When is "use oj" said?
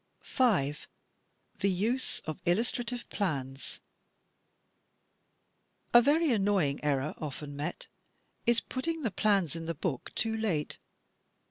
1.69-2.39